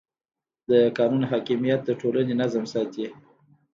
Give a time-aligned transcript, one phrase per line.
[0.69, 3.07] د قانون حاکمیت د ټولنې نظم ساتي.